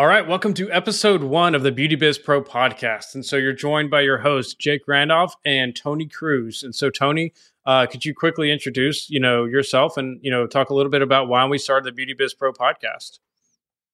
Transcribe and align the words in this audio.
All 0.00 0.06
right, 0.06 0.26
welcome 0.26 0.54
to 0.54 0.72
episode 0.72 1.22
one 1.22 1.54
of 1.54 1.62
the 1.62 1.70
Beauty 1.70 1.94
Biz 1.94 2.16
Pro 2.16 2.42
podcast. 2.42 3.14
And 3.14 3.22
so 3.22 3.36
you're 3.36 3.52
joined 3.52 3.90
by 3.90 4.00
your 4.00 4.16
host 4.16 4.58
Jake 4.58 4.88
Randolph 4.88 5.34
and 5.44 5.76
Tony 5.76 6.06
Cruz. 6.06 6.62
And 6.62 6.74
so 6.74 6.88
Tony, 6.88 7.34
uh, 7.66 7.84
could 7.84 8.06
you 8.06 8.14
quickly 8.14 8.50
introduce 8.50 9.10
you 9.10 9.20
know 9.20 9.44
yourself 9.44 9.98
and 9.98 10.18
you 10.22 10.30
know 10.30 10.46
talk 10.46 10.70
a 10.70 10.74
little 10.74 10.90
bit 10.90 11.02
about 11.02 11.28
why 11.28 11.44
we 11.44 11.58
started 11.58 11.84
the 11.84 11.92
Beauty 11.92 12.14
Biz 12.14 12.32
Pro 12.32 12.50
podcast? 12.50 13.18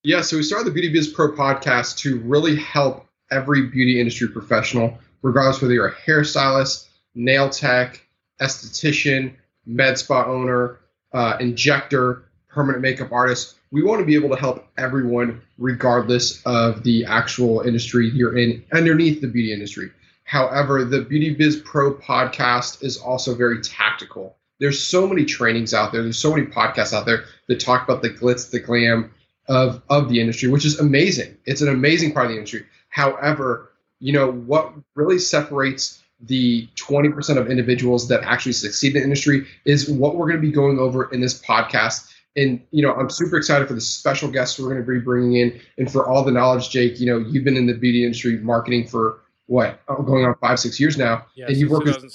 Yeah, 0.05 0.21
so 0.21 0.37
we 0.37 0.45
started 0.45 0.69
the 0.69 0.71
Beauty 0.71 0.93
Biz 0.93 1.09
Pro 1.09 1.33
podcast 1.33 1.99
to 1.99 2.21
really 2.21 2.55
help 2.55 3.05
every 3.33 3.67
beauty 3.67 3.99
industry 3.99 4.29
professional, 4.29 4.97
regardless 5.23 5.61
whether 5.61 5.75
you're 5.75 5.89
a 5.89 5.95
hairstylist, 5.97 6.87
nail 7.17 7.51
tech, 7.51 8.07
esthetician, 8.41 9.35
med 9.67 9.99
spa 9.99 10.25
owner, 10.25 10.79
uh, 11.13 11.37
injector, 11.41 12.23
permanent 12.49 12.81
makeup 12.81 13.11
artist 13.11 13.56
we 13.71 13.83
want 13.83 14.01
to 14.01 14.07
be 14.07 14.15
able 14.15 14.29
to 14.31 14.37
help 14.37 14.67
everyone 14.79 15.43
regardless 15.59 16.43
of 16.45 16.83
the 16.83 17.05
actual 17.05 17.63
industry 17.63 18.09
you're 18.09 18.37
in 18.37 18.65
underneath 18.73 19.21
the 19.21 19.27
beauty 19.27 19.53
industry. 19.53 19.91
However, 20.25 20.85
the 20.85 21.03
Beauty 21.03 21.35
Biz 21.35 21.63
Pro 21.65 21.95
podcast 21.95 22.83
is 22.83 22.97
also 22.97 23.35
very 23.35 23.61
tactical. 23.63 24.37
There's 24.59 24.83
so 24.83 25.07
many 25.07 25.25
trainings 25.25 25.75
out 25.75 25.93
there, 25.93 26.03
there's 26.03 26.19
so 26.19 26.35
many 26.35 26.47
podcasts 26.47 26.93
out 26.93 27.07
there 27.07 27.25
that 27.49 27.61
talk 27.61 27.85
about 27.85 28.03
the 28.03 28.11
glitz, 28.11 28.51
the 28.51 28.61
glam 28.61 29.13
of 29.49 29.83
of 29.89 30.09
the 30.09 30.21
industry, 30.21 30.49
which 30.49 30.65
is 30.65 30.81
amazing. 30.81 31.37
It's 31.45 31.61
an 31.61 31.69
amazing 31.69 32.13
part 32.13 32.27
of 32.27 32.33
the 32.33 32.39
industry. 32.39 32.67
However, 32.89 33.71
you 34.01 34.13
know 34.13 34.31
what 34.31 34.73
really 34.95 35.19
separates 35.19 36.03
the 36.21 36.67
20% 36.77 37.37
of 37.37 37.51
individuals 37.51 38.09
that 38.09 38.23
actually 38.23 38.53
succeed 38.53 38.95
in 38.95 39.01
the 39.01 39.05
industry 39.05 39.47
is 39.67 39.89
what 39.89 40.17
we're 40.17 40.27
going 40.27 40.41
to 40.41 40.47
be 40.47 40.53
going 40.53 40.79
over 40.79 41.13
in 41.13 41.21
this 41.21 41.41
podcast 41.41 42.11
and 42.37 42.61
you 42.71 42.83
know 42.83 42.93
i'm 42.95 43.11
super 43.11 43.37
excited 43.37 43.67
for 43.67 43.75
the 43.75 43.81
special 43.81 44.31
guests 44.31 44.59
we're 44.59 44.69
going 44.69 44.85
to 44.85 44.87
be 44.87 45.01
bringing 45.01 45.37
in 45.37 45.61
and 45.79 45.91
for 45.91 46.09
all 46.09 46.23
the 46.25 46.31
knowledge 46.31 46.71
jake 46.71 47.01
you 47.01 47.07
know 47.07 47.19
you've 47.19 47.45
been 47.45 47.57
in 47.57 47.67
the 47.67 47.75
beauty 47.75 48.05
industry 48.05 48.39
marketing 48.39 48.87
for 48.87 49.21
what 49.47 49.81
oh, 49.89 50.03
going 50.03 50.25
on 50.25 50.35
five 50.41 50.59
six 50.59 50.79
years 50.79 50.97
now. 50.97 51.27
Yeah, 51.35 51.47
and 51.47 51.57
you've 51.57 51.71
worked 51.71 51.87
with 51.87 52.15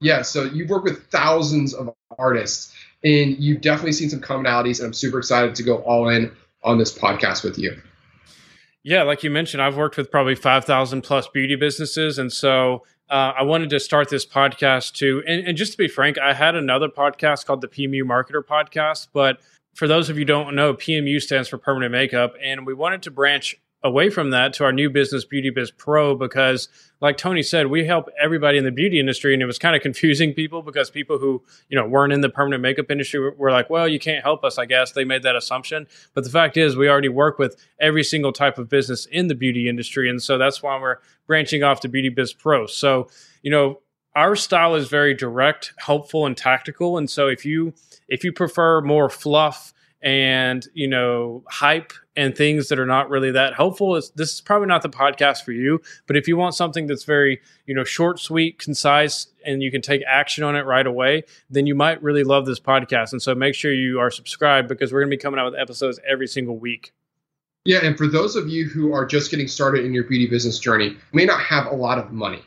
yeah 0.00 0.22
so 0.22 0.44
you've 0.44 0.68
worked 0.68 0.84
with 0.84 1.06
thousands 1.06 1.72
of 1.72 1.94
artists 2.18 2.74
and 3.04 3.36
you've 3.38 3.60
definitely 3.60 3.92
seen 3.92 4.10
some 4.10 4.20
commonalities 4.20 4.78
and 4.78 4.86
i'm 4.86 4.92
super 4.92 5.18
excited 5.18 5.54
to 5.54 5.62
go 5.62 5.78
all 5.78 6.08
in 6.08 6.30
on 6.62 6.78
this 6.78 6.96
podcast 6.96 7.44
with 7.44 7.58
you. 7.58 7.80
Yeah 8.82 9.04
like 9.04 9.22
you 9.22 9.30
mentioned 9.30 9.62
i've 9.62 9.76
worked 9.76 9.96
with 9.96 10.10
probably 10.10 10.34
5000 10.34 11.02
plus 11.02 11.28
beauty 11.28 11.56
businesses 11.56 12.18
and 12.18 12.30
so 12.30 12.84
uh, 13.08 13.32
I 13.38 13.42
wanted 13.44 13.70
to 13.70 13.80
start 13.80 14.08
this 14.08 14.26
podcast 14.26 14.94
too. 14.94 15.22
And, 15.26 15.46
and, 15.46 15.56
just 15.56 15.72
to 15.72 15.78
be 15.78 15.88
frank, 15.88 16.18
I 16.18 16.32
had 16.32 16.56
another 16.56 16.88
podcast 16.88 17.46
called 17.46 17.60
the 17.60 17.68
PMU 17.68 18.02
Marketer 18.02 18.42
Podcast. 18.42 19.08
But 19.12 19.38
for 19.74 19.86
those 19.86 20.10
of 20.10 20.18
you 20.18 20.24
don't 20.24 20.56
know, 20.56 20.74
PMU 20.74 21.20
stands 21.22 21.48
for 21.48 21.58
Permanent 21.58 21.92
Makeup. 21.92 22.34
And 22.42 22.66
we 22.66 22.74
wanted 22.74 23.02
to 23.02 23.10
branch 23.10 23.56
away 23.82 24.10
from 24.10 24.30
that 24.30 24.52
to 24.54 24.64
our 24.64 24.72
new 24.72 24.90
business, 24.90 25.24
Beauty 25.24 25.50
Biz 25.50 25.70
Pro, 25.70 26.14
because 26.14 26.68
like 27.00 27.16
Tony 27.16 27.42
said, 27.42 27.66
we 27.66 27.84
help 27.84 28.08
everybody 28.20 28.58
in 28.58 28.64
the 28.64 28.70
beauty 28.70 28.98
industry, 28.98 29.34
and 29.34 29.42
it 29.42 29.46
was 29.46 29.58
kind 29.58 29.76
of 29.76 29.82
confusing 29.82 30.32
people 30.32 30.62
because 30.62 30.90
people 30.90 31.18
who 31.18 31.42
you 31.68 31.78
know 31.78 31.86
weren't 31.86 32.12
in 32.12 32.20
the 32.20 32.28
permanent 32.28 32.62
makeup 32.62 32.90
industry 32.90 33.30
were 33.30 33.50
like, 33.50 33.68
"Well, 33.70 33.86
you 33.86 33.98
can't 33.98 34.22
help 34.22 34.44
us." 34.44 34.58
I 34.58 34.64
guess 34.64 34.92
they 34.92 35.04
made 35.04 35.22
that 35.22 35.36
assumption, 35.36 35.86
but 36.14 36.24
the 36.24 36.30
fact 36.30 36.56
is, 36.56 36.76
we 36.76 36.88
already 36.88 37.08
work 37.08 37.38
with 37.38 37.56
every 37.80 38.02
single 38.02 38.32
type 38.32 38.58
of 38.58 38.68
business 38.68 39.06
in 39.06 39.28
the 39.28 39.34
beauty 39.34 39.68
industry, 39.68 40.08
and 40.08 40.22
so 40.22 40.38
that's 40.38 40.62
why 40.62 40.80
we're 40.80 40.96
branching 41.26 41.62
off 41.62 41.80
to 41.80 41.88
Beauty 41.88 42.08
Biz 42.08 42.32
Pro. 42.32 42.66
So 42.66 43.08
you 43.42 43.50
know, 43.50 43.80
our 44.14 44.34
style 44.34 44.74
is 44.74 44.88
very 44.88 45.14
direct, 45.14 45.74
helpful, 45.78 46.26
and 46.26 46.36
tactical, 46.36 46.96
and 46.96 47.10
so 47.10 47.28
if 47.28 47.44
you 47.44 47.74
if 48.08 48.24
you 48.24 48.32
prefer 48.32 48.80
more 48.80 49.10
fluff 49.10 49.72
and 50.02 50.66
you 50.74 50.86
know 50.86 51.42
hype 51.48 51.92
and 52.16 52.36
things 52.36 52.68
that 52.68 52.78
are 52.78 52.86
not 52.86 53.10
really 53.10 53.30
that 53.30 53.54
helpful. 53.54 53.94
This 53.94 54.34
is 54.34 54.40
probably 54.40 54.68
not 54.68 54.82
the 54.82 54.88
podcast 54.88 55.44
for 55.44 55.52
you 55.52 55.80
but 56.06 56.16
if 56.16 56.28
you 56.28 56.36
want 56.36 56.54
something 56.54 56.86
that's 56.86 57.04
very 57.04 57.40
you 57.66 57.74
know 57.74 57.84
short 57.84 58.18
sweet 58.18 58.58
concise 58.58 59.28
and 59.44 59.62
you 59.62 59.70
can 59.70 59.80
take 59.80 60.02
action 60.06 60.44
on 60.44 60.56
it 60.56 60.62
right 60.62 60.86
away 60.86 61.24
then 61.50 61.66
you 61.66 61.74
might 61.74 62.02
really 62.02 62.24
love 62.24 62.46
this 62.46 62.60
podcast. 62.60 63.12
And 63.12 63.22
so 63.22 63.34
make 63.34 63.54
sure 63.54 63.72
you 63.72 64.00
are 64.00 64.10
subscribed 64.10 64.68
because 64.68 64.92
we're 64.92 65.00
going 65.00 65.10
to 65.10 65.16
be 65.16 65.20
coming 65.20 65.40
out 65.40 65.50
with 65.50 65.60
episodes 65.60 66.00
every 66.08 66.26
single 66.26 66.58
week. 66.58 66.92
Yeah 67.64 67.80
and 67.82 67.96
for 67.96 68.06
those 68.06 68.36
of 68.36 68.48
you 68.48 68.66
who 68.68 68.92
are 68.92 69.04
just 69.04 69.30
getting 69.30 69.48
started 69.48 69.84
in 69.84 69.92
your 69.92 70.04
beauty 70.04 70.26
business 70.26 70.58
journey 70.58 70.96
may 71.12 71.24
not 71.24 71.40
have 71.40 71.66
a 71.66 71.74
lot 71.74 71.98
of 71.98 72.12
money 72.12 72.42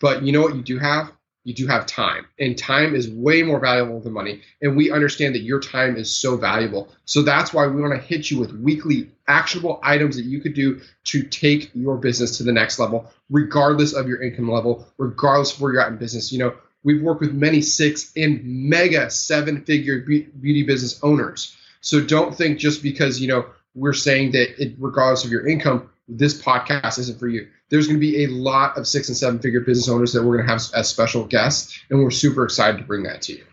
but 0.00 0.22
you 0.22 0.32
know 0.32 0.40
what 0.40 0.54
you 0.54 0.62
do 0.62 0.78
have 0.78 1.12
you 1.44 1.54
do 1.54 1.66
have 1.66 1.86
time. 1.86 2.26
And 2.38 2.56
time 2.56 2.94
is 2.94 3.08
way 3.08 3.42
more 3.42 3.58
valuable 3.58 4.00
than 4.00 4.12
money. 4.12 4.42
And 4.60 4.76
we 4.76 4.92
understand 4.92 5.34
that 5.34 5.42
your 5.42 5.60
time 5.60 5.96
is 5.96 6.14
so 6.14 6.36
valuable. 6.36 6.88
So 7.04 7.22
that's 7.22 7.52
why 7.52 7.66
we 7.66 7.80
want 7.80 7.94
to 7.94 8.00
hit 8.00 8.30
you 8.30 8.38
with 8.38 8.52
weekly 8.52 9.10
actionable 9.26 9.80
items 9.82 10.16
that 10.16 10.24
you 10.24 10.40
could 10.40 10.54
do 10.54 10.80
to 11.04 11.22
take 11.24 11.70
your 11.74 11.96
business 11.96 12.38
to 12.38 12.44
the 12.44 12.52
next 12.52 12.78
level 12.78 13.10
regardless 13.30 13.94
of 13.94 14.06
your 14.06 14.22
income 14.22 14.50
level 14.50 14.86
regardless 14.98 15.54
of 15.54 15.60
where 15.60 15.72
you're 15.72 15.82
at 15.82 15.88
in 15.88 15.96
business. 15.96 16.32
You 16.32 16.38
know 16.38 16.54
we've 16.84 17.02
worked 17.02 17.20
with 17.20 17.32
many 17.32 17.62
six 17.62 18.12
and 18.16 18.40
mega 18.44 19.10
seven 19.10 19.64
figure 19.64 20.00
beauty 20.00 20.62
business 20.62 21.02
owners. 21.02 21.56
So 21.80 22.00
don't 22.00 22.36
think 22.36 22.58
just 22.58 22.82
because 22.82 23.20
you 23.20 23.28
know 23.28 23.46
we're 23.74 23.92
saying 23.92 24.32
that 24.32 24.62
it, 24.62 24.74
regardless 24.78 25.24
of 25.24 25.30
your 25.30 25.46
income 25.46 25.90
this 26.08 26.40
podcast 26.40 26.98
isn't 26.98 27.18
for 27.18 27.28
you 27.28 27.48
there's 27.72 27.86
going 27.86 27.98
to 27.98 28.00
be 28.00 28.24
a 28.24 28.28
lot 28.28 28.76
of 28.76 28.86
six 28.86 29.08
and 29.08 29.16
seven 29.16 29.38
figure 29.38 29.60
business 29.60 29.88
owners 29.88 30.12
that 30.12 30.22
we're 30.22 30.36
going 30.36 30.46
to 30.46 30.52
have 30.52 30.60
as 30.74 30.90
special 30.90 31.24
guests, 31.24 31.80
and 31.88 32.02
we're 32.02 32.10
super 32.10 32.44
excited 32.44 32.76
to 32.76 32.84
bring 32.84 33.02
that 33.04 33.22
to 33.22 33.32
you. 33.32 33.44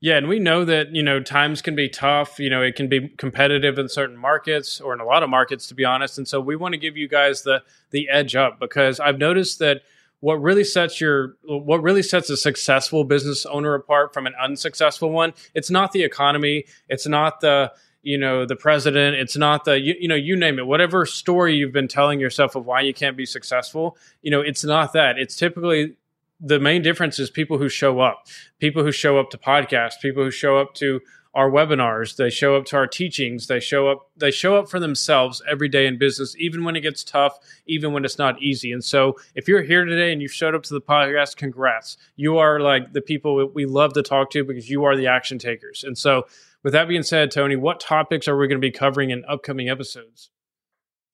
Yeah, 0.00 0.16
and 0.16 0.26
we 0.26 0.38
know 0.38 0.64
that 0.64 0.94
you 0.94 1.02
know 1.02 1.20
times 1.20 1.60
can 1.60 1.76
be 1.76 1.90
tough. 1.90 2.40
You 2.40 2.48
know, 2.48 2.62
it 2.62 2.76
can 2.76 2.88
be 2.88 3.08
competitive 3.18 3.78
in 3.78 3.90
certain 3.90 4.16
markets 4.16 4.80
or 4.80 4.94
in 4.94 5.00
a 5.00 5.04
lot 5.04 5.22
of 5.22 5.28
markets, 5.28 5.66
to 5.66 5.74
be 5.74 5.84
honest. 5.84 6.16
And 6.16 6.26
so 6.26 6.40
we 6.40 6.56
want 6.56 6.72
to 6.72 6.78
give 6.78 6.96
you 6.96 7.08
guys 7.08 7.42
the 7.42 7.62
the 7.90 8.08
edge 8.08 8.34
up 8.34 8.58
because 8.58 9.00
I've 9.00 9.18
noticed 9.18 9.58
that 9.58 9.82
what 10.20 10.40
really 10.40 10.64
sets 10.64 10.98
your 10.98 11.36
what 11.42 11.82
really 11.82 12.02
sets 12.02 12.30
a 12.30 12.38
successful 12.38 13.04
business 13.04 13.44
owner 13.44 13.74
apart 13.74 14.14
from 14.14 14.26
an 14.26 14.32
unsuccessful 14.42 15.10
one 15.10 15.34
it's 15.54 15.70
not 15.70 15.92
the 15.92 16.02
economy 16.02 16.64
it's 16.88 17.06
not 17.06 17.40
the 17.40 17.70
you 18.06 18.16
know 18.16 18.46
the 18.46 18.56
president. 18.56 19.16
It's 19.16 19.36
not 19.36 19.64
the 19.64 19.80
you, 19.80 19.94
you 19.98 20.08
know 20.08 20.14
you 20.14 20.36
name 20.36 20.58
it. 20.58 20.66
Whatever 20.66 21.04
story 21.04 21.56
you've 21.56 21.72
been 21.72 21.88
telling 21.88 22.20
yourself 22.20 22.54
of 22.54 22.64
why 22.64 22.80
you 22.80 22.94
can't 22.94 23.16
be 23.16 23.26
successful 23.26 23.96
you 24.22 24.30
know 24.30 24.40
it's 24.40 24.64
not 24.64 24.92
that. 24.92 25.18
It's 25.18 25.36
typically 25.36 25.96
the 26.40 26.60
main 26.60 26.82
difference 26.82 27.18
is 27.18 27.30
people 27.30 27.58
who 27.58 27.68
show 27.68 28.00
up. 28.00 28.26
People 28.58 28.82
who 28.82 28.92
show 28.92 29.18
up 29.18 29.30
to 29.30 29.38
podcasts 29.38 30.00
people 30.00 30.22
who 30.22 30.30
show 30.30 30.58
up 30.58 30.74
to 30.74 31.00
our 31.34 31.50
webinars 31.50 32.16
they 32.16 32.30
show 32.30 32.56
up 32.56 32.64
to 32.64 32.76
our 32.76 32.86
teachings 32.86 33.46
they 33.46 33.60
show 33.60 33.88
up 33.88 34.10
they 34.16 34.30
show 34.30 34.56
up 34.56 34.70
for 34.70 34.80
themselves 34.80 35.42
every 35.46 35.68
day 35.68 35.86
in 35.86 35.98
business 35.98 36.34
even 36.38 36.64
when 36.64 36.74
it 36.74 36.80
gets 36.80 37.04
tough 37.04 37.38
even 37.66 37.92
when 37.92 38.04
it's 38.04 38.18
not 38.18 38.40
easy. 38.40 38.72
And 38.72 38.82
so 38.82 39.16
if 39.34 39.46
you're 39.46 39.62
here 39.62 39.84
today 39.84 40.12
and 40.12 40.22
you 40.22 40.28
showed 40.28 40.54
up 40.54 40.62
to 40.64 40.74
the 40.74 40.80
podcast 40.80 41.36
congrats. 41.36 41.98
You 42.16 42.38
are 42.38 42.58
like 42.60 42.92
the 42.92 43.02
people 43.02 43.50
we 43.54 43.66
love 43.66 43.92
to 43.94 44.02
talk 44.02 44.30
to 44.30 44.44
because 44.44 44.70
you 44.70 44.84
are 44.84 44.96
the 44.96 45.06
action 45.06 45.38
takers. 45.38 45.84
And 45.84 45.96
so 45.96 46.26
with 46.62 46.72
that 46.72 46.88
being 46.88 47.02
said, 47.02 47.30
Tony, 47.30 47.54
what 47.54 47.80
topics 47.80 48.26
are 48.26 48.36
we 48.36 48.48
going 48.48 48.60
to 48.60 48.66
be 48.66 48.72
covering 48.72 49.10
in 49.10 49.24
upcoming 49.26 49.68
episodes? 49.68 50.30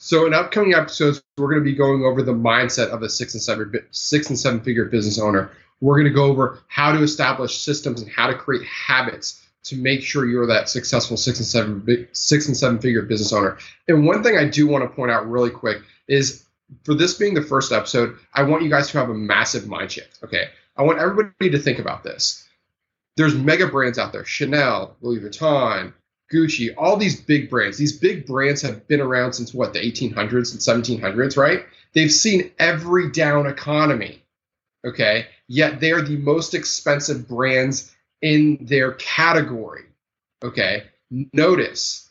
So 0.04 0.26
in 0.26 0.34
upcoming 0.34 0.74
episodes, 0.74 1.22
we're 1.38 1.48
going 1.48 1.60
to 1.60 1.64
be 1.64 1.76
going 1.76 2.02
over 2.02 2.24
the 2.24 2.34
mindset 2.34 2.88
of 2.88 3.02
a 3.02 3.08
six 3.08 3.34
and 3.34 3.42
seven 3.42 3.72
six 3.92 4.30
and 4.30 4.38
seven 4.38 4.60
figure 4.60 4.86
business 4.86 5.16
owner. 5.16 5.52
We're 5.80 5.94
going 5.94 6.08
to 6.08 6.12
go 6.12 6.24
over 6.24 6.58
how 6.66 6.90
to 6.90 7.04
establish 7.04 7.60
systems 7.60 8.02
and 8.02 8.10
how 8.10 8.26
to 8.26 8.34
create 8.34 8.66
habits 8.66 9.40
to 9.66 9.76
make 9.76 10.02
sure 10.02 10.26
you're 10.26 10.48
that 10.48 10.68
successful 10.68 11.16
six 11.16 11.38
and 11.38 11.46
seven 11.46 12.08
six 12.10 12.48
and 12.48 12.56
seven 12.56 12.80
figure 12.80 13.02
business 13.02 13.32
owner. 13.32 13.58
And 13.86 14.04
one 14.04 14.24
thing 14.24 14.36
I 14.36 14.48
do 14.48 14.66
want 14.66 14.82
to 14.82 14.88
point 14.88 15.12
out 15.12 15.30
really 15.30 15.50
quick 15.50 15.82
is 16.08 16.44
for 16.82 16.94
this 16.94 17.14
being 17.14 17.34
the 17.34 17.42
first 17.42 17.70
episode, 17.70 18.16
I 18.34 18.42
want 18.42 18.64
you 18.64 18.70
guys 18.70 18.90
to 18.90 18.98
have 18.98 19.08
a 19.08 19.14
massive 19.14 19.68
mind 19.68 19.92
shift. 19.92 20.18
Okay, 20.24 20.48
I 20.76 20.82
want 20.82 20.98
everybody 20.98 21.50
to 21.50 21.60
think 21.60 21.78
about 21.78 22.02
this 22.02 22.44
there's 23.16 23.34
mega 23.34 23.68
brands 23.68 23.98
out 23.98 24.12
there 24.12 24.24
Chanel, 24.24 24.96
Louis 25.00 25.20
Vuitton, 25.20 25.92
Gucci, 26.32 26.74
all 26.76 26.96
these 26.96 27.20
big 27.20 27.50
brands. 27.50 27.76
These 27.78 27.98
big 27.98 28.26
brands 28.26 28.62
have 28.62 28.88
been 28.88 29.00
around 29.00 29.34
since 29.34 29.52
what, 29.52 29.72
the 29.72 29.80
1800s 29.80 30.52
and 30.52 31.00
1700s, 31.00 31.36
right? 31.36 31.64
They've 31.92 32.10
seen 32.10 32.50
every 32.58 33.10
down 33.10 33.46
economy, 33.46 34.22
okay? 34.84 35.26
Yet 35.46 35.80
they 35.80 35.92
are 35.92 36.02
the 36.02 36.16
most 36.16 36.54
expensive 36.54 37.28
brands 37.28 37.94
in 38.22 38.58
their 38.62 38.92
category, 38.92 39.84
okay? 40.42 40.84
Notice, 41.32 42.08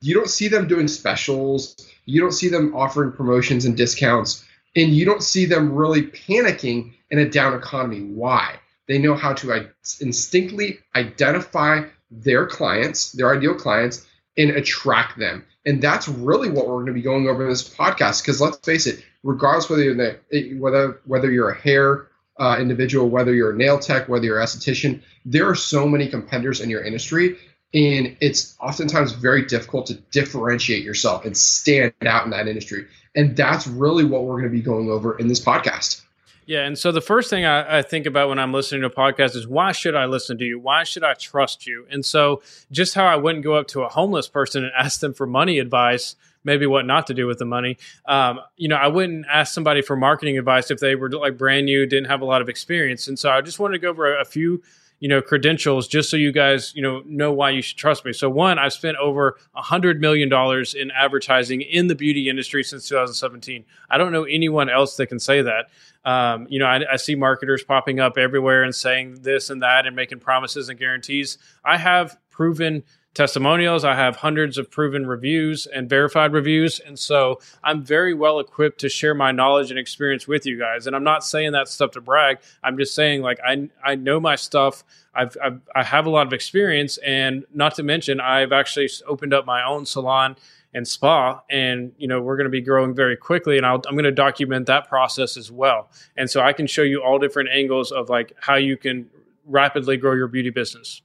you 0.00 0.14
don't 0.14 0.30
see 0.30 0.48
them 0.48 0.68
doing 0.68 0.86
specials, 0.86 1.76
you 2.04 2.20
don't 2.20 2.32
see 2.32 2.48
them 2.48 2.76
offering 2.76 3.12
promotions 3.12 3.64
and 3.64 3.76
discounts, 3.76 4.44
and 4.76 4.94
you 4.94 5.04
don't 5.04 5.22
see 5.22 5.44
them 5.46 5.72
really 5.72 6.02
panicking 6.02 6.92
in 7.10 7.18
a 7.18 7.28
down 7.28 7.54
economy. 7.54 8.02
Why? 8.02 8.60
They 8.86 8.98
know 8.98 9.14
how 9.14 9.32
to 9.34 9.52
uh, 9.52 9.64
instinctively 10.00 10.78
identify 10.94 11.84
their 12.10 12.46
clients, 12.46 13.12
their 13.12 13.34
ideal 13.36 13.54
clients, 13.54 14.06
and 14.36 14.50
attract 14.50 15.18
them. 15.18 15.44
And 15.66 15.82
that's 15.82 16.08
really 16.08 16.48
what 16.48 16.66
we're 16.66 16.76
going 16.76 16.86
to 16.86 16.92
be 16.92 17.02
going 17.02 17.28
over 17.28 17.42
in 17.42 17.50
this 17.50 17.68
podcast. 17.68 18.22
Because 18.22 18.40
let's 18.40 18.58
face 18.58 18.86
it, 18.86 19.04
regardless 19.22 19.68
whether 19.68 19.82
you're 19.82 19.94
the, 19.94 20.54
whether 20.58 21.00
whether 21.04 21.30
you're 21.30 21.50
a 21.50 21.58
hair 21.58 22.08
uh, 22.38 22.56
individual, 22.60 23.08
whether 23.08 23.34
you're 23.34 23.50
a 23.50 23.56
nail 23.56 23.78
tech, 23.78 24.08
whether 24.08 24.24
you're 24.24 24.38
an 24.38 24.46
esthetician, 24.46 25.02
there 25.24 25.48
are 25.48 25.54
so 25.54 25.86
many 25.86 26.08
competitors 26.08 26.60
in 26.60 26.70
your 26.70 26.82
industry. 26.82 27.36
And 27.74 28.16
it's 28.20 28.56
oftentimes 28.60 29.12
very 29.12 29.44
difficult 29.44 29.86
to 29.86 29.94
differentiate 29.94 30.84
yourself 30.84 31.26
and 31.26 31.36
stand 31.36 31.92
out 32.06 32.24
in 32.24 32.30
that 32.30 32.48
industry. 32.48 32.86
And 33.14 33.36
that's 33.36 33.66
really 33.66 34.04
what 34.04 34.24
we're 34.24 34.40
going 34.40 34.50
to 34.50 34.56
be 34.56 34.62
going 34.62 34.88
over 34.88 35.18
in 35.18 35.28
this 35.28 35.44
podcast. 35.44 36.02
Yeah. 36.48 36.64
And 36.64 36.78
so 36.78 36.92
the 36.92 37.02
first 37.02 37.28
thing 37.28 37.44
I, 37.44 37.80
I, 37.80 37.82
think 37.82 38.06
about 38.06 38.30
when 38.30 38.38
I'm 38.38 38.54
listening 38.54 38.80
to 38.80 38.86
a 38.86 38.90
podcast 38.90 39.36
is 39.36 39.46
why 39.46 39.72
should 39.72 39.94
I 39.94 40.06
listen 40.06 40.38
to 40.38 40.44
you? 40.46 40.58
Why 40.58 40.82
should 40.82 41.04
I 41.04 41.12
trust 41.12 41.66
you? 41.66 41.86
And 41.90 42.02
so 42.02 42.40
just 42.72 42.94
how 42.94 43.04
I 43.04 43.16
wouldn't 43.16 43.44
go 43.44 43.52
up 43.52 43.68
to 43.68 43.82
a 43.82 43.88
homeless 43.90 44.28
person 44.28 44.64
and 44.64 44.72
ask 44.78 45.00
them 45.00 45.12
for 45.12 45.26
money 45.26 45.58
advice, 45.58 46.16
maybe 46.44 46.64
what 46.64 46.86
not 46.86 47.06
to 47.08 47.14
do 47.14 47.26
with 47.26 47.38
the 47.38 47.44
money. 47.44 47.76
Um, 48.06 48.40
you 48.56 48.66
know, 48.66 48.76
I 48.76 48.86
wouldn't 48.86 49.26
ask 49.30 49.52
somebody 49.52 49.82
for 49.82 49.94
marketing 49.94 50.38
advice 50.38 50.70
if 50.70 50.80
they 50.80 50.94
were 50.94 51.10
like 51.10 51.36
brand 51.36 51.66
new, 51.66 51.84
didn't 51.84 52.08
have 52.08 52.22
a 52.22 52.24
lot 52.24 52.40
of 52.40 52.48
experience. 52.48 53.08
And 53.08 53.18
so 53.18 53.28
I 53.28 53.42
just 53.42 53.58
wanted 53.58 53.74
to 53.74 53.80
go 53.80 53.90
over 53.90 54.16
a, 54.16 54.22
a 54.22 54.24
few 54.24 54.62
you 55.00 55.08
know 55.08 55.22
credentials 55.22 55.86
just 55.86 56.10
so 56.10 56.16
you 56.16 56.32
guys 56.32 56.72
you 56.74 56.82
know 56.82 57.02
know 57.06 57.32
why 57.32 57.50
you 57.50 57.62
should 57.62 57.76
trust 57.76 58.04
me. 58.04 58.12
So 58.12 58.28
one 58.28 58.58
i've 58.58 58.72
spent 58.72 58.96
over 58.98 59.36
a 59.54 59.62
hundred 59.62 60.00
million 60.00 60.28
dollars 60.28 60.74
in 60.74 60.90
advertising 60.90 61.60
in 61.60 61.86
the 61.86 61.94
beauty 61.94 62.28
industry 62.28 62.64
since 62.64 62.88
2017 62.88 63.64
i 63.90 63.98
don't 63.98 64.12
know 64.12 64.24
anyone 64.24 64.68
else 64.68 64.96
that 64.96 65.06
can 65.06 65.18
say 65.18 65.42
that. 65.42 65.66
Um, 66.04 66.46
you 66.48 66.58
know 66.58 66.66
I, 66.66 66.92
I 66.92 66.96
see 66.96 67.14
marketers 67.14 67.62
popping 67.64 68.00
up 68.00 68.18
everywhere 68.18 68.62
and 68.62 68.74
saying 68.74 69.22
this 69.22 69.50
and 69.50 69.62
that 69.62 69.86
and 69.86 69.94
making 69.94 70.20
promises 70.20 70.68
and 70.68 70.78
guarantees. 70.78 71.38
I 71.64 71.76
have 71.76 72.16
proven 72.30 72.84
testimonials. 73.18 73.84
I 73.84 73.96
have 73.96 74.14
hundreds 74.14 74.58
of 74.58 74.70
proven 74.70 75.04
reviews 75.04 75.66
and 75.66 75.88
verified 75.88 76.32
reviews. 76.32 76.78
And 76.78 76.96
so 76.96 77.40
I'm 77.64 77.82
very 77.82 78.14
well 78.14 78.38
equipped 78.38 78.78
to 78.82 78.88
share 78.88 79.12
my 79.12 79.32
knowledge 79.32 79.70
and 79.70 79.78
experience 79.78 80.28
with 80.28 80.46
you 80.46 80.56
guys. 80.56 80.86
And 80.86 80.94
I'm 80.94 81.02
not 81.02 81.24
saying 81.24 81.50
that 81.50 81.66
stuff 81.66 81.90
to 81.92 82.00
brag. 82.00 82.38
I'm 82.62 82.78
just 82.78 82.94
saying, 82.94 83.22
like, 83.22 83.40
I, 83.44 83.68
I 83.84 83.96
know 83.96 84.20
my 84.20 84.36
stuff. 84.36 84.84
I've, 85.16 85.36
I've, 85.42 85.60
I 85.74 85.82
have 85.82 86.06
a 86.06 86.10
lot 86.10 86.28
of 86.28 86.32
experience. 86.32 86.96
And 86.98 87.44
not 87.52 87.74
to 87.74 87.82
mention, 87.82 88.20
I've 88.20 88.52
actually 88.52 88.88
opened 89.04 89.34
up 89.34 89.44
my 89.44 89.64
own 89.66 89.84
salon 89.84 90.36
and 90.72 90.86
spa 90.86 91.40
and 91.48 91.92
you 91.96 92.06
know 92.06 92.20
we're 92.20 92.36
going 92.36 92.44
to 92.44 92.50
be 92.50 92.60
growing 92.60 92.94
very 92.94 93.16
quickly 93.16 93.56
and 93.56 93.64
i 93.64 93.72
am 93.72 93.80
going 93.80 94.04
to 94.04 94.12
document 94.12 94.66
that 94.66 94.86
process 94.86 95.38
as 95.38 95.50
well 95.50 95.90
and 96.18 96.28
so 96.28 96.42
i 96.42 96.52
can 96.52 96.66
show 96.66 96.82
you 96.82 97.02
all 97.02 97.18
different 97.18 97.48
angles 97.50 97.90
of 97.90 98.10
like 98.10 98.34
how 98.38 98.54
you 98.54 98.76
can 98.76 99.08
rapidly 99.46 99.96
grow 99.96 100.12
your 100.12 100.28
beauty 100.28 100.50
business 100.50 101.00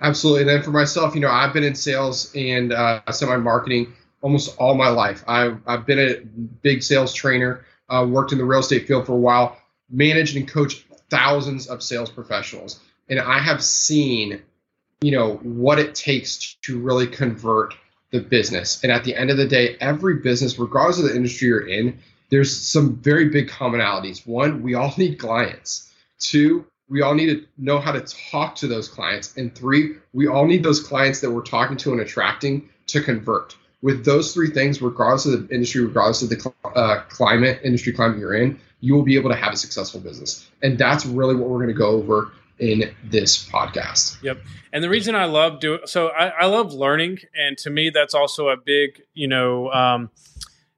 Absolutely. 0.00 0.42
And 0.42 0.50
then 0.50 0.62
for 0.62 0.70
myself, 0.70 1.14
you 1.14 1.20
know, 1.20 1.30
I've 1.30 1.52
been 1.52 1.64
in 1.64 1.74
sales 1.74 2.32
and 2.34 2.72
uh, 2.72 3.00
semi 3.10 3.36
marketing 3.36 3.92
almost 4.20 4.56
all 4.58 4.74
my 4.74 4.88
life. 4.88 5.24
I've, 5.26 5.60
I've 5.66 5.86
been 5.86 5.98
a 5.98 6.20
big 6.62 6.82
sales 6.82 7.12
trainer, 7.12 7.64
uh, 7.88 8.06
worked 8.08 8.32
in 8.32 8.38
the 8.38 8.44
real 8.44 8.60
estate 8.60 8.86
field 8.86 9.06
for 9.06 9.12
a 9.12 9.16
while, 9.16 9.56
managed 9.90 10.36
and 10.36 10.46
coached 10.46 10.84
thousands 11.10 11.68
of 11.68 11.82
sales 11.82 12.10
professionals. 12.10 12.80
And 13.08 13.18
I 13.18 13.38
have 13.38 13.62
seen, 13.62 14.42
you 15.00 15.12
know, 15.12 15.34
what 15.36 15.78
it 15.78 15.94
takes 15.94 16.54
to 16.62 16.78
really 16.78 17.06
convert 17.06 17.74
the 18.10 18.20
business. 18.20 18.82
And 18.82 18.92
at 18.92 19.04
the 19.04 19.14
end 19.14 19.30
of 19.30 19.36
the 19.36 19.46
day, 19.46 19.76
every 19.80 20.16
business, 20.16 20.58
regardless 20.58 20.98
of 20.98 21.04
the 21.04 21.16
industry 21.16 21.48
you're 21.48 21.66
in, 21.66 21.98
there's 22.30 22.54
some 22.56 22.96
very 22.96 23.28
big 23.28 23.48
commonalities. 23.48 24.26
One, 24.26 24.62
we 24.62 24.74
all 24.74 24.92
need 24.98 25.18
clients. 25.18 25.92
Two, 26.18 26.66
we 26.88 27.02
all 27.02 27.14
need 27.14 27.26
to 27.26 27.46
know 27.56 27.78
how 27.78 27.92
to 27.92 28.00
talk 28.30 28.54
to 28.56 28.66
those 28.66 28.88
clients. 28.88 29.36
And 29.36 29.54
three, 29.54 29.96
we 30.12 30.26
all 30.26 30.46
need 30.46 30.62
those 30.62 30.80
clients 30.80 31.20
that 31.20 31.30
we're 31.30 31.42
talking 31.42 31.76
to 31.78 31.92
and 31.92 32.00
attracting 32.00 32.68
to 32.88 33.02
convert. 33.02 33.56
With 33.80 34.04
those 34.04 34.34
three 34.34 34.50
things, 34.50 34.82
regardless 34.82 35.26
of 35.26 35.48
the 35.48 35.54
industry, 35.54 35.84
regardless 35.84 36.22
of 36.22 36.30
the 36.30 36.52
uh, 36.74 37.02
climate, 37.08 37.60
industry 37.62 37.92
climate 37.92 38.18
you're 38.18 38.34
in, 38.34 38.58
you 38.80 38.94
will 38.94 39.02
be 39.02 39.16
able 39.16 39.30
to 39.30 39.36
have 39.36 39.52
a 39.52 39.56
successful 39.56 40.00
business. 40.00 40.48
And 40.62 40.78
that's 40.78 41.06
really 41.06 41.34
what 41.34 41.48
we're 41.48 41.58
going 41.58 41.68
to 41.68 41.74
go 41.74 41.90
over 41.90 42.32
in 42.58 42.94
this 43.04 43.48
podcast. 43.48 44.20
Yep. 44.22 44.38
And 44.72 44.82
the 44.82 44.88
reason 44.88 45.14
I 45.14 45.26
love 45.26 45.60
doing 45.60 45.80
so, 45.84 46.08
I, 46.08 46.28
I 46.28 46.46
love 46.46 46.72
learning, 46.72 47.18
and 47.34 47.56
to 47.58 47.70
me, 47.70 47.90
that's 47.90 48.14
also 48.14 48.48
a 48.48 48.56
big, 48.56 49.02
you 49.14 49.28
know, 49.28 49.70
um, 49.70 50.10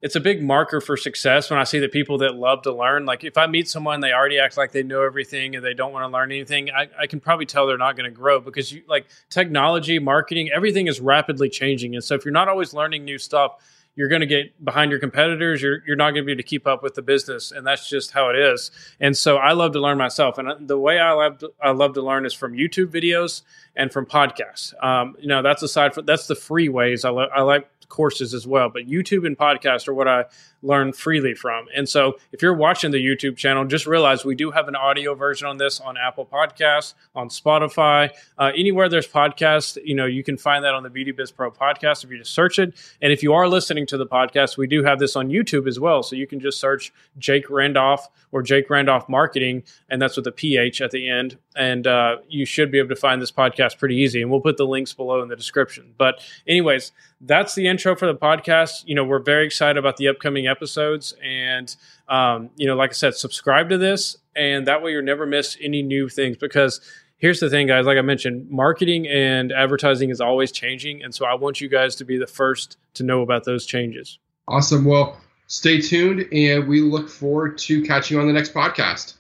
it's 0.03 0.17
a 0.17 0.21
big 0.21 0.43
marker 0.43 0.81
for 0.81 0.97
success 0.97 1.51
when 1.51 1.59
I 1.59 1.65
see 1.65 1.79
that 1.81 1.93
people 1.93 2.19
that 2.19 2.35
love 2.35 2.63
to 2.63 2.73
learn, 2.73 3.05
like 3.05 3.23
if 3.23 3.37
I 3.37 3.47
meet 3.47 3.69
someone, 3.69 4.01
they 4.01 4.13
already 4.13 4.39
act 4.39 4.57
like 4.57 4.73
they 4.73 4.83
know 4.83 5.03
everything 5.03 5.55
and 5.57 5.65
they 5.65 5.75
don't 5.75 5.93
want 5.93 6.05
to 6.05 6.09
learn 6.09 6.33
anything, 6.33 6.71
I, 6.71 6.89
I 6.99 7.07
can 7.07 7.21
probably 7.21 7.45
tell 7.45 7.67
they're 7.67 7.77
not 7.77 7.97
going 7.97 8.11
to 8.11 8.17
grow 8.17 8.41
because 8.41 8.73
you 8.73 8.83
like 8.89 9.07
technology, 9.29 9.99
marketing, 9.99 10.51
everything 10.55 10.87
is 10.87 11.01
rapidly 11.01 11.51
changing. 11.51 11.95
And 11.95 12.03
so 12.03 12.15
if 12.15 12.25
you're 12.25 12.33
not 12.33 12.49
always 12.49 12.73
learning 12.73 13.05
new 13.05 13.19
stuff, 13.19 13.57
you're 13.95 14.09
going 14.09 14.21
to 14.21 14.27
get 14.27 14.65
behind 14.65 14.91
your 14.91 15.01
competitors. 15.01 15.61
You're, 15.61 15.83
you're 15.87 15.97
not 15.97 16.13
going 16.13 16.23
to 16.23 16.27
be 16.27 16.33
able 16.33 16.39
to 16.39 16.49
keep 16.49 16.67
up 16.67 16.83
with 16.83 16.95
the 16.95 17.03
business. 17.03 17.53
And 17.53 17.67
that's 17.67 17.87
just 17.87 18.13
how 18.13 18.31
it 18.31 18.37
is. 18.37 18.71
And 19.01 19.15
so 19.15 19.37
I 19.37 19.53
love 19.53 19.73
to 19.73 19.81
learn 19.81 19.99
myself. 19.99 20.39
And 20.39 20.67
the 20.67 20.79
way 20.79 20.99
I 20.99 21.13
love 21.13 21.39
to, 21.39 21.53
I 21.61 21.73
love 21.73 21.95
to 21.95 22.03
learn 22.03 22.25
is 22.25 22.33
from 22.33 22.55
YouTube 22.55 22.87
videos 22.87 23.43
and 23.77 23.93
from 23.93 24.07
podcasts. 24.07 24.73
Um, 24.83 25.17
you 25.19 25.27
know, 25.27 25.43
that's 25.43 25.63
aside 25.63 25.93
from, 25.93 26.07
that's 26.07 26.29
the 26.29 26.37
free 26.37 26.69
ways 26.71 27.05
I, 27.05 27.11
lo- 27.11 27.29
I 27.35 27.43
like 27.43 27.69
courses 27.91 28.33
as 28.33 28.47
well. 28.47 28.71
But 28.71 28.87
YouTube 28.87 29.27
and 29.27 29.37
podcast 29.37 29.89
are 29.89 29.95
what 29.95 30.09
I 30.09 30.25
learn 30.63 30.93
freely 30.93 31.35
from. 31.35 31.67
And 31.75 31.89
so 31.89 32.19
if 32.33 32.43
you're 32.43 32.55
watching 32.55 32.91
the 32.91 33.05
YouTube 33.05 33.37
channel, 33.37 33.65
just 33.65 33.87
realize 33.87 34.25
we 34.25 34.35
do 34.35 34.51
have 34.51 34.69
an 34.69 34.77
audio 34.77 35.15
version 35.15 35.49
on 35.49 35.57
this 35.57 35.81
on 35.81 35.97
Apple 35.97 36.27
Podcasts, 36.27 36.95
on 37.15 37.29
Spotify, 37.29 38.11
uh, 38.39 38.53
anywhere 38.57 38.89
there's 38.89 39.09
podcasts. 39.09 39.79
You 39.85 39.95
know, 39.95 40.07
you 40.07 40.23
can 40.23 40.37
find 40.37 40.65
that 40.65 40.75
on 40.75 40.83
the 40.83 40.91
Beauty 40.91 41.13
Biz 41.13 41.31
Pro 41.31 41.51
podcast 41.51 42.05
if 42.05 42.11
you 42.11 42.19
just 42.19 42.35
search 42.35 42.59
it. 42.59 42.75
And 43.01 43.13
if 43.13 43.23
you 43.23 43.33
are 43.33 43.49
listening 43.49 43.87
to 43.87 43.97
the 43.97 44.07
podcast, 44.07 44.57
we 44.57 44.67
do 44.67 44.85
have 44.85 44.99
this 44.99 45.17
on 45.17 45.29
YouTube 45.29 45.67
as 45.67 45.81
well. 45.81 46.03
So 46.03 46.17
you 46.17 46.27
can 46.27 46.41
just 46.41 46.61
search 46.61 46.93
Jake 47.19 47.49
Randolph 47.51 48.09
or 48.33 48.43
Jake 48.43 48.71
Randolph 48.71 49.09
Marketing, 49.09 49.65
and 49.89 50.01
that's 50.01 50.17
with 50.17 50.27
a 50.27 50.33
PH 50.33 50.81
at 50.81 50.91
the 50.91 51.09
end. 51.09 51.37
And 51.57 51.87
uh, 51.87 52.19
you 52.29 52.45
should 52.45 52.71
be 52.71 52.79
able 52.79 52.91
to 52.91 52.97
find 52.97 53.21
this 53.21 53.33
podcast 53.33 53.79
pretty 53.79 53.97
easy. 53.97 54.23
And 54.23 54.31
we'll 54.31 54.41
put 54.41 54.57
the 54.57 54.67
links 54.67 54.93
below 54.93 55.23
in 55.23 55.29
the 55.29 55.37
description. 55.37 55.95
But, 55.99 56.21
anyways, 56.47 56.93
that's 57.21 57.55
the 57.55 57.67
intro 57.67 57.97
for 57.97 58.07
the 58.07 58.15
podcast. 58.15 58.85
You 58.87 58.95
know, 58.95 59.05
we're 59.05 59.19
very 59.19 59.47
excited 59.47 59.77
about 59.77 59.97
the 59.97 60.09
upcoming 60.09 60.47
episodes. 60.51 61.15
And, 61.25 61.75
um, 62.09 62.51
you 62.57 62.67
know, 62.67 62.75
like 62.75 62.91
I 62.91 62.95
said, 62.95 63.15
subscribe 63.15 63.71
to 63.71 63.79
this. 63.79 64.17
And 64.37 64.67
that 64.67 64.83
way 64.83 64.93
you'll 64.93 65.03
never 65.03 65.27
miss 65.27 65.57
any 65.61 65.83
new 65.83 66.09
things 66.09 66.37
because 66.37 66.81
here's 67.19 67.41
the 67.41 67.49
thing, 67.49 67.67
guys. 67.67 67.87
Like 67.87 67.99
I 67.99 68.03
mentioned, 68.03 68.51
marketing 68.51 69.07
and 69.07 69.53
advertising 69.53 70.11
is 70.11 70.21
always 70.21 70.53
changing. 70.53 71.03
And 71.03 71.15
so 71.15 71.25
I 71.25 71.35
want 71.35 71.61
you 71.61 71.69
guys 71.69 71.95
to 71.97 72.05
be 72.05 72.19
the 72.19 72.27
first 72.27 72.77
to 72.95 73.03
know 73.03 73.23
about 73.23 73.45
those 73.45 73.67
changes. 73.67 74.19
Awesome. 74.49 74.85
Well, 74.85 75.21
stay 75.47 75.81
tuned 75.81 76.27
and 76.33 76.67
we 76.69 76.81
look 76.81 77.09
forward 77.09 77.59
to 77.59 77.83
catching 77.83 78.17
you 78.17 78.21
on 78.21 78.27
the 78.27 78.33
next 78.33 78.53
podcast. 78.53 79.15